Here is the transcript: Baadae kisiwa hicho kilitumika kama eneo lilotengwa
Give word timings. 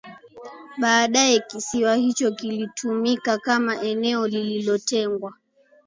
Baadae 0.77 1.39
kisiwa 1.39 1.95
hicho 1.95 2.31
kilitumika 2.31 3.37
kama 3.37 3.81
eneo 3.81 4.27
lilotengwa 4.27 5.33